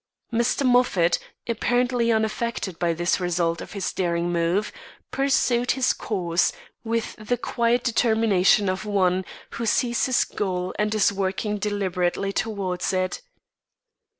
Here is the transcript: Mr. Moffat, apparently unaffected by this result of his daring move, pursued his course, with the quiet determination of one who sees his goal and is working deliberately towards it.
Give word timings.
Mr. 0.33 0.65
Moffat, 0.65 1.19
apparently 1.47 2.11
unaffected 2.11 2.79
by 2.79 2.91
this 2.91 3.19
result 3.19 3.61
of 3.61 3.73
his 3.73 3.93
daring 3.93 4.31
move, 4.31 4.71
pursued 5.11 5.73
his 5.73 5.93
course, 5.93 6.51
with 6.83 7.15
the 7.19 7.37
quiet 7.37 7.83
determination 7.83 8.67
of 8.67 8.83
one 8.83 9.23
who 9.51 9.65
sees 9.67 10.07
his 10.07 10.23
goal 10.23 10.73
and 10.79 10.95
is 10.95 11.13
working 11.13 11.59
deliberately 11.59 12.33
towards 12.33 12.91
it. 12.93 13.21